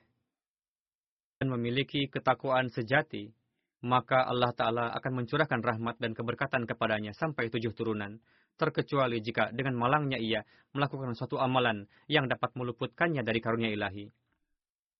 [1.42, 3.34] dan memiliki ketakwaan sejati,
[3.82, 8.22] maka Allah Ta'ala akan mencurahkan rahmat dan keberkatan kepadanya sampai tujuh turunan,
[8.56, 14.06] terkecuali jika dengan malangnya ia melakukan suatu amalan yang dapat meluputkannya dari karunia ilahi.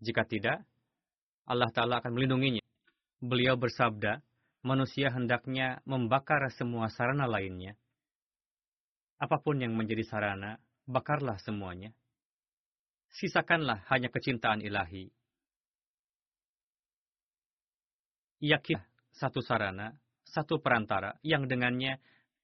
[0.02, 0.66] Jika tidak,
[1.46, 2.60] Allah Ta'ala akan melindunginya.
[3.22, 4.20] Beliau bersabda,
[4.66, 7.78] manusia hendaknya membakar semua sarana lainnya.
[9.16, 11.92] Apa pun yang menjadi sarana, bakarlah semuanya.
[13.16, 15.08] Sisakanlah hanya kecintaan ilahi.
[18.44, 18.76] Yakin
[19.16, 19.96] satu sarana,
[20.28, 21.96] satu perantara yang dengannya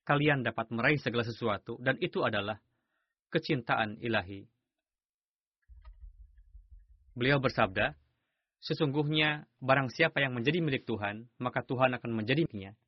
[0.08, 2.56] kalian dapat meraih segala sesuatu, dan itu adalah
[3.28, 4.48] kecintaan ilahi.
[7.12, 7.92] Beliau bersabda,
[8.62, 12.78] Sesungguhnya, barang siapa yang menjadi milik Tuhan, maka Tuhan akan menjadi miliknya.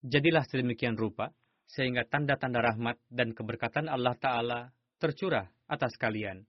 [0.00, 1.28] Jadilah sedemikian rupa,
[1.70, 4.60] sehingga tanda-tanda rahmat dan keberkatan Allah Ta'ala
[5.00, 6.44] tercurah atas kalian.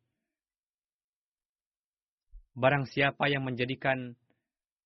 [2.55, 4.15] Barang siapa yang menjadikan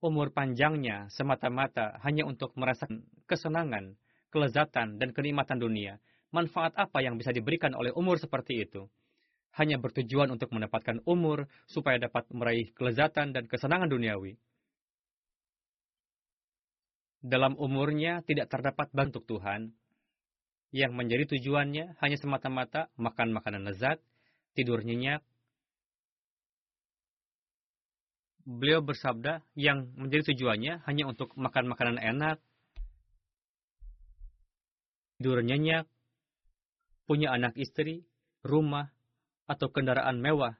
[0.01, 3.93] umur panjangnya semata-mata hanya untuk merasakan kesenangan,
[4.33, 6.01] kelezatan, dan kenikmatan dunia,
[6.33, 8.89] manfaat apa yang bisa diberikan oleh umur seperti itu?
[9.53, 14.37] Hanya bertujuan untuk mendapatkan umur supaya dapat meraih kelezatan dan kesenangan duniawi.
[17.19, 19.75] Dalam umurnya tidak terdapat bantuk Tuhan,
[20.69, 23.97] yang menjadi tujuannya hanya semata-mata makan makanan lezat,
[24.53, 25.25] tidur nyenyak.
[28.45, 32.37] Beliau bersabda yang menjadi tujuannya hanya untuk makan makanan enak,
[35.17, 35.85] tidur nyenyak,
[37.09, 38.05] punya anak istri,
[38.45, 38.93] rumah,
[39.49, 40.57] atau kendaraan mewah,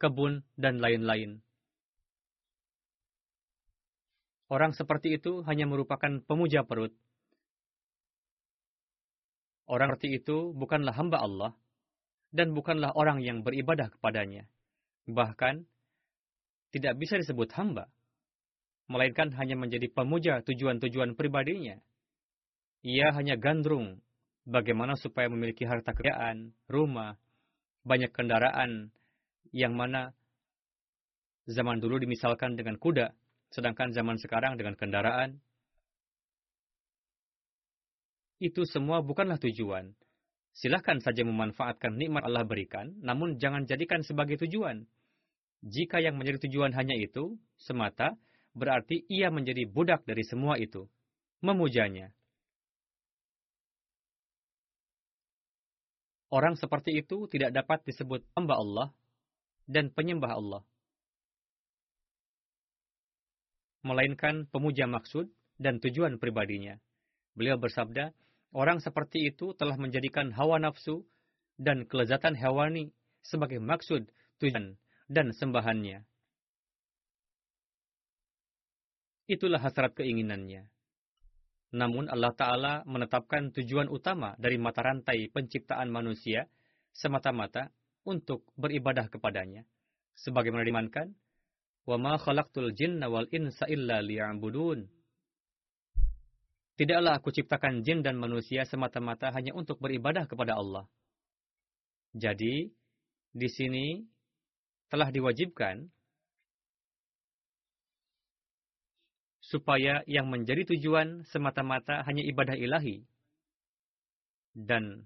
[0.00, 1.44] kebun, dan lain-lain.
[4.50, 6.90] Orang seperti itu hanya merupakan pemuja perut.
[9.70, 11.54] Orang seperti itu bukanlah hamba Allah,
[12.34, 14.50] dan bukanlah orang yang beribadah kepadanya.
[15.06, 15.62] Bahkan,
[16.74, 17.86] tidak bisa disebut hamba,
[18.90, 21.78] melainkan hanya menjadi pemuja tujuan-tujuan pribadinya
[22.80, 24.00] ia hanya gandrung
[24.48, 27.20] bagaimana supaya memiliki harta kekayaan, rumah,
[27.84, 28.88] banyak kendaraan,
[29.52, 30.16] yang mana
[31.44, 33.12] zaman dulu dimisalkan dengan kuda,
[33.52, 35.44] sedangkan zaman sekarang dengan kendaraan.
[38.40, 39.92] Itu semua bukanlah tujuan.
[40.56, 44.88] Silahkan saja memanfaatkan nikmat Allah berikan, namun jangan jadikan sebagai tujuan.
[45.60, 48.16] Jika yang menjadi tujuan hanya itu, semata,
[48.56, 50.88] berarti ia menjadi budak dari semua itu.
[51.44, 52.16] Memujanya.
[56.32, 58.88] Orang seperti itu tidak dapat disebut hamba Allah
[59.68, 60.62] dan penyembah Allah.
[63.84, 65.28] Melainkan pemuja maksud
[65.60, 66.78] dan tujuan pribadinya.
[67.34, 68.12] Beliau bersabda,
[68.50, 71.06] orang seperti itu telah menjadikan hawa nafsu
[71.60, 72.90] dan kelezatan hewani
[73.20, 74.08] sebagai maksud,
[74.40, 74.80] tujuan,
[75.10, 76.06] dan sembahannya.
[79.30, 80.66] Itulah hasrat keinginannya.
[81.70, 86.50] Namun Allah Ta'ala menetapkan tujuan utama dari mata rantai penciptaan manusia
[86.90, 87.70] semata-mata
[88.02, 89.62] untuk beribadah kepadanya.
[90.18, 91.14] Sebagaimana dimankan,
[92.18, 94.99] khalaqtul jinna wal insa illa liya'budun.
[96.80, 100.88] Tidaklah aku ciptakan jin dan manusia semata-mata hanya untuk beribadah kepada Allah.
[102.16, 102.72] Jadi,
[103.36, 104.00] di sini
[104.88, 105.92] telah diwajibkan
[109.44, 113.04] supaya yang menjadi tujuan semata-mata hanya ibadah ilahi
[114.56, 115.04] dan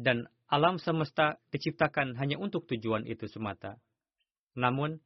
[0.00, 3.76] dan alam semesta diciptakan hanya untuk tujuan itu semata.
[4.56, 4.96] Namun,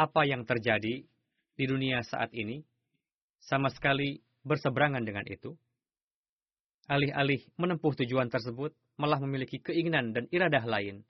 [0.00, 1.04] apa yang terjadi
[1.58, 2.62] di dunia saat ini
[3.42, 5.58] sama sekali berseberangan dengan itu.
[6.86, 11.02] Alih-alih menempuh tujuan tersebut, malah memiliki keinginan dan iradah lain.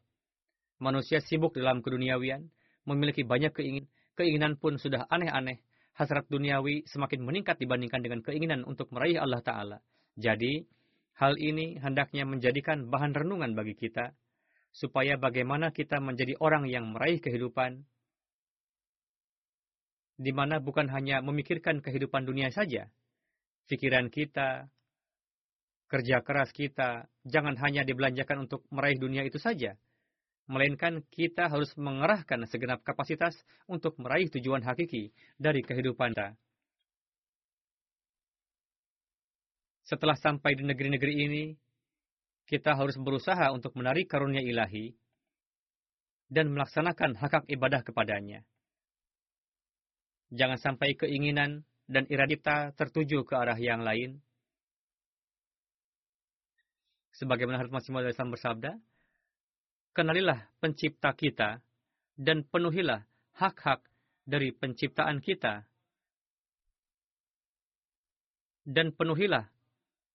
[0.80, 2.48] Manusia sibuk dalam keduniawian,
[2.88, 3.86] memiliki banyak keinginan,
[4.16, 5.62] keinginan pun sudah aneh-aneh,
[5.94, 9.78] hasrat duniawi semakin meningkat dibandingkan dengan keinginan untuk meraih Allah Ta'ala.
[10.18, 10.66] Jadi,
[11.18, 14.14] Hal ini hendaknya menjadikan bahan renungan bagi kita,
[14.70, 17.82] supaya bagaimana kita menjadi orang yang meraih kehidupan,
[20.18, 22.90] di mana bukan hanya memikirkan kehidupan dunia saja.
[23.70, 24.66] Pikiran kita,
[25.86, 29.78] kerja keras kita, jangan hanya dibelanjakan untuk meraih dunia itu saja,
[30.50, 33.38] melainkan kita harus mengerahkan segenap kapasitas
[33.70, 36.34] untuk meraih tujuan hakiki dari kehidupan kita.
[39.88, 41.44] Setelah sampai di negeri-negeri ini,
[42.44, 44.92] kita harus berusaha untuk menarik karunia ilahi
[46.28, 48.44] dan melaksanakan hak-hak ibadah kepadanya.
[50.28, 54.20] Jangan sampai keinginan dan iradita tertuju ke arah yang lain.
[57.16, 58.72] Sebagaimana Hadrat Masih Islam bersabda,
[59.96, 61.58] kenalilah pencipta kita
[62.14, 63.02] dan penuhilah
[63.34, 63.82] hak-hak
[64.28, 65.64] dari penciptaan kita.
[68.68, 69.48] Dan penuhilah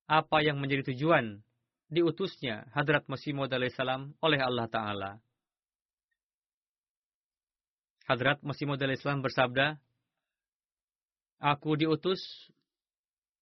[0.05, 1.41] apa yang menjadi tujuan
[1.89, 5.11] diutusnya Hadrat Masih Maud salam oleh Allah Ta'ala.
[8.05, 9.81] Hadrat Masih Maud salam bersabda,
[11.43, 12.23] Aku diutus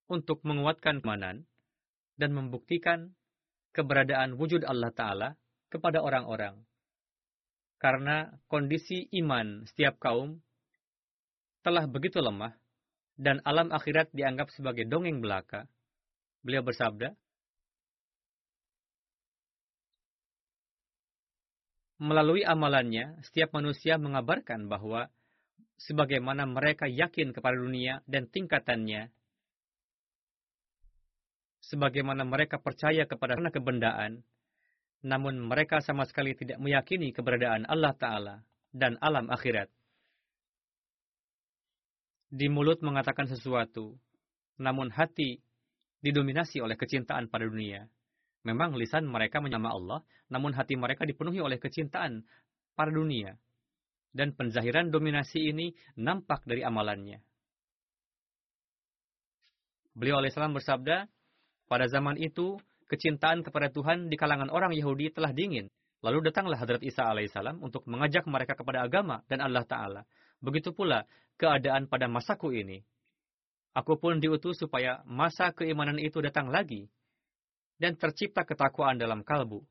[0.09, 1.45] untuk menguatkan kemanan
[2.17, 3.13] dan membuktikan
[3.77, 5.29] keberadaan wujud Allah Ta'ala
[5.69, 6.65] kepada orang-orang.
[7.77, 10.41] Karena kondisi iman setiap kaum
[11.61, 12.57] telah begitu lemah
[13.21, 15.69] dan alam akhirat dianggap sebagai dongeng belaka
[16.41, 17.13] Beliau bersabda,
[22.01, 25.13] Melalui amalannya, setiap manusia mengabarkan bahwa
[25.87, 29.09] sebagaimana mereka yakin kepada dunia dan tingkatannya,
[31.65, 34.21] sebagaimana mereka percaya kepada kebendaan,
[35.01, 38.35] namun mereka sama sekali tidak meyakini keberadaan Allah Ta'ala
[38.69, 39.69] dan alam akhirat.
[42.31, 43.97] Di mulut mengatakan sesuatu,
[44.61, 45.41] namun hati
[45.99, 47.89] didominasi oleh kecintaan pada dunia.
[48.41, 49.99] Memang lisan mereka menyama Allah,
[50.31, 52.23] namun hati mereka dipenuhi oleh kecintaan
[52.73, 53.35] pada dunia.
[54.11, 57.23] Dan penzahiran dominasi ini nampak dari amalannya.
[59.95, 61.07] Beliau alaihissalam bersabda,
[61.67, 62.59] pada zaman itu,
[62.91, 65.71] kecintaan kepada Tuhan di kalangan orang Yahudi telah dingin.
[66.03, 70.01] Lalu datanglah Hadrat Isa alaihissalam untuk mengajak mereka kepada agama dan Allah Ta'ala.
[70.41, 71.05] Begitu pula
[71.37, 72.81] keadaan pada masaku ini.
[73.71, 76.91] Aku pun diutus supaya masa keimanan itu datang lagi
[77.79, 79.63] dan tercipta ketakwaan dalam kalbu.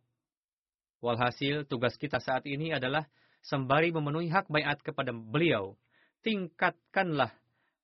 [1.04, 3.04] Walhasil, tugas kita saat ini adalah
[3.44, 5.76] sembari memenuhi hak bayat kepada beliau,
[6.20, 7.32] tingkatkanlah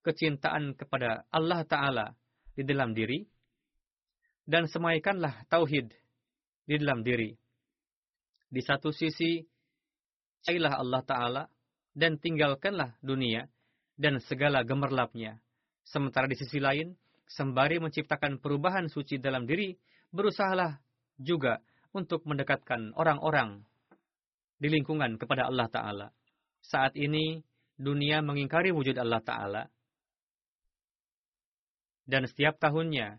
[0.05, 2.07] kecintaan kepada Allah Ta'ala
[2.55, 3.27] di dalam diri,
[4.47, 5.91] dan semaikanlah tauhid
[6.69, 7.35] di dalam diri.
[8.47, 9.43] Di satu sisi,
[10.47, 11.43] cailah Allah Ta'ala,
[11.97, 13.51] dan tinggalkanlah dunia
[13.99, 15.41] dan segala gemerlapnya.
[15.83, 16.95] Sementara di sisi lain,
[17.27, 19.75] sembari menciptakan perubahan suci dalam diri,
[20.15, 20.79] berusahalah
[21.19, 21.59] juga
[21.91, 23.65] untuk mendekatkan orang-orang
[24.57, 26.09] di lingkungan kepada Allah Ta'ala.
[26.65, 27.45] Saat ini,
[27.77, 29.63] dunia mengingkari wujud Allah Ta'ala.
[32.07, 33.19] Dan setiap tahunnya,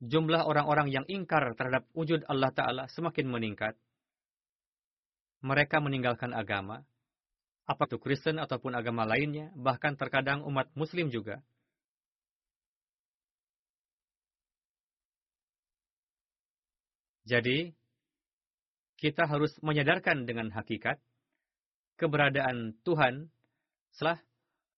[0.00, 3.74] jumlah orang-orang yang ingkar terhadap wujud Allah Ta'ala semakin meningkat.
[5.40, 6.84] Mereka meninggalkan agama,
[7.70, 11.40] apa itu Kristen ataupun agama lainnya, bahkan terkadang umat Muslim juga.
[17.30, 17.70] Jadi,
[19.00, 21.00] kita harus menyadarkan dengan hakikat
[21.96, 23.32] keberadaan Tuhan
[23.96, 24.20] setelah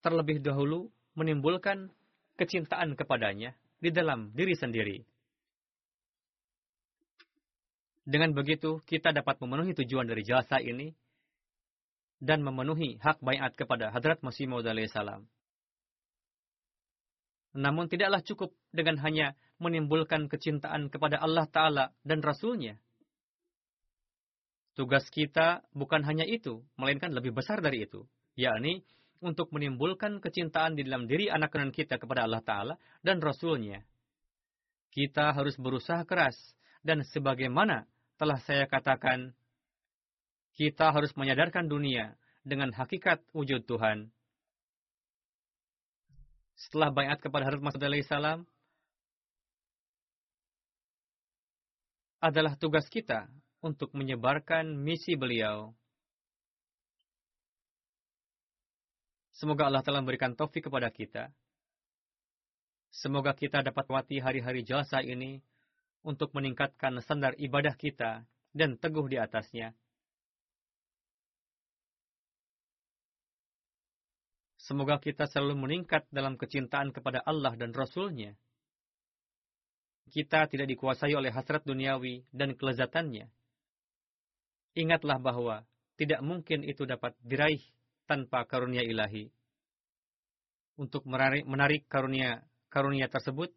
[0.02, 1.90] terlebih dahulu menimbulkan
[2.38, 4.98] kecintaan kepadanya di dalam diri sendiri.
[8.02, 10.90] Dengan begitu, kita dapat memenuhi tujuan dari jasa ini
[12.18, 15.26] dan memenuhi hak bayat kepada Hadrat Masih Maud salam.
[17.54, 22.80] Namun tidaklah cukup dengan hanya menimbulkan kecintaan kepada Allah Ta'ala dan Rasulnya.
[24.72, 28.08] Tugas kita bukan hanya itu, melainkan lebih besar dari itu,
[28.40, 28.80] yakni
[29.20, 33.84] untuk menimbulkan kecintaan di dalam diri anak anak kita kepada Allah Ta'ala dan Rasulnya.
[34.88, 36.36] Kita harus berusaha keras,
[36.80, 37.84] dan sebagaimana
[38.16, 39.36] telah saya katakan,
[40.56, 44.08] kita harus menyadarkan dunia dengan hakikat wujud Tuhan.
[46.56, 48.44] Setelah bayat kepada Harut Masud salam,
[52.22, 53.26] adalah tugas kita
[53.62, 55.70] untuk menyebarkan misi beliau.
[59.32, 61.30] Semoga Allah telah memberikan taufik kepada kita.
[62.92, 65.40] Semoga kita dapat wati hari-hari jasa ini
[66.04, 69.72] untuk meningkatkan standar ibadah kita dan teguh di atasnya.
[74.60, 78.36] Semoga kita selalu meningkat dalam kecintaan kepada Allah dan Rasul-Nya.
[80.12, 83.32] Kita tidak dikuasai oleh hasrat duniawi dan kelezatannya
[84.72, 85.62] Ingatlah bahwa
[85.94, 87.62] tidak mungkin itu dapat diraih
[88.10, 89.30] tanpa karunia ilahi.
[90.76, 93.54] Untuk menarik, karunia karunia tersebut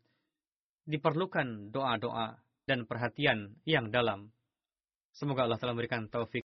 [0.86, 2.38] diperlukan doa-doa
[2.70, 4.30] dan perhatian yang dalam.
[5.16, 6.45] Semoga Allah telah memberikan taufik